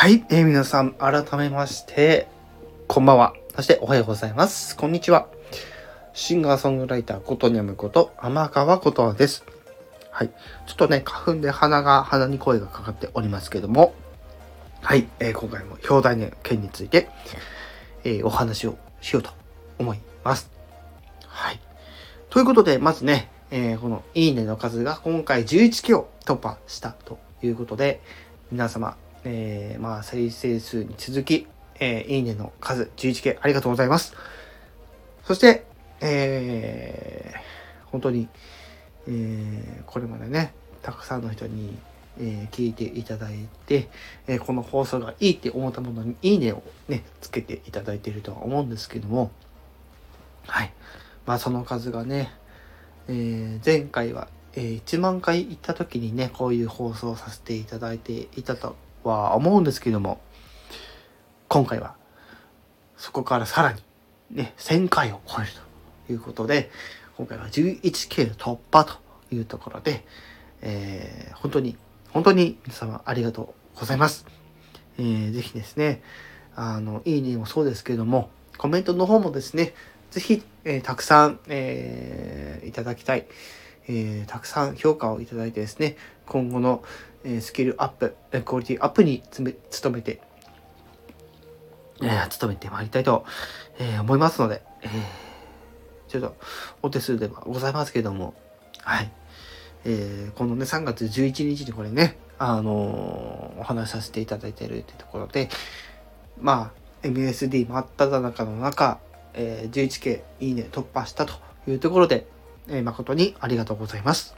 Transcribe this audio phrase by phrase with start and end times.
[0.00, 2.26] はい、えー皆さん、改めまして、
[2.88, 3.34] こんばんは。
[3.54, 4.74] そして、おはようございます。
[4.74, 5.26] こんにちは。
[6.14, 9.44] シンガーソングライターことにゃむこと、天川ことわです。
[10.10, 10.30] はい。
[10.66, 13.92] ちょっとね、花粉で鼻が、鼻に声がかかっておりますけども、
[14.80, 17.10] はい、えー今回も表題の件について、
[18.04, 19.28] えーお話をしようと
[19.78, 20.50] 思います。
[21.26, 21.60] はい。
[22.30, 28.00] ということで、まずね、えーこのいいねの数が今回11期を突破したということで、
[28.50, 31.46] 皆様、えーまあ、再生数に続き、
[31.78, 34.14] えーいいねの数11件ありがとうございます。
[35.24, 35.64] そして、
[36.00, 37.40] えー
[37.90, 38.28] 本当に、
[39.08, 41.76] えーこれまでね、たくさんの人に、
[42.18, 43.88] えー聞いていただいて、
[44.26, 49.30] えーこの放送がいいって思ったものにいいねをね、つけていただいているとは思うんですけども、
[50.46, 50.72] はい。
[51.26, 52.30] まあその数がね、
[53.08, 60.20] えー前回は、えー1万回行った時にね、こういう放送をさせていただいていたとは思うんですけども、
[61.48, 61.94] 今回は
[62.96, 63.82] そこからさらに
[64.30, 65.50] ね、1000回を超える
[66.06, 66.70] ということで、
[67.16, 68.94] 今回は 11K 突破と
[69.34, 70.04] いうところで、
[70.62, 71.76] えー本当に、
[72.10, 74.26] 本当に皆様ありがとうございます。
[74.98, 76.02] えーぜひですね、
[76.54, 79.74] あの、いいねもそうですけども、コメントの方もですね、
[80.10, 83.26] ぜひ、えーたくさん、えーいただきたい、
[83.88, 86.82] えーたくさん評価をいただいてですね、今後の、
[87.24, 88.14] えースキルアップ、
[88.44, 90.20] クオリティアップにつめ努めて、
[92.02, 93.24] えー努めてまいりたいと、
[93.78, 94.90] えー思いますので、えー
[96.08, 96.36] ちょっと
[96.82, 98.34] お手数ではございますけども、
[98.78, 99.12] はい。
[99.84, 105.48] えーこのね、3月11日にこれね、あのーお話しさせていただいているってところで、
[106.40, 108.98] まあ、MSD 真っ只中の中、
[109.34, 111.34] えー 11K いいね突破したと
[111.68, 112.26] いうところで、
[112.68, 114.34] え誠にありがとうございます。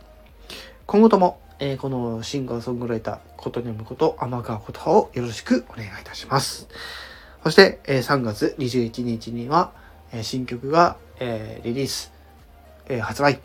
[0.86, 6.68] 今後とも、えこのシンガーソングライター、ことにむこと、天川ことをよろしくお願いいたします。
[7.44, 9.72] そして、えー3月21日には、
[10.12, 12.12] え新曲が、えリリース、
[12.88, 13.40] え発売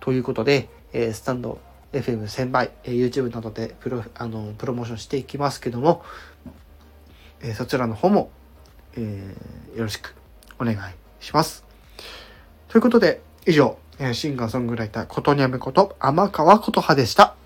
[0.00, 1.58] ということで、えスタンド
[1.92, 6.02] FM1000 倍、えー YouTube などでプロあのプロモーションしていきますけども、
[7.40, 8.30] えそちらの方も、
[8.96, 9.34] え
[9.76, 10.14] よろしく
[10.58, 10.76] お願い
[11.20, 11.64] します。
[12.68, 17.37] ということで、以上、えーシンガーソングライター、ことにゃむこと、天川琴葉でした。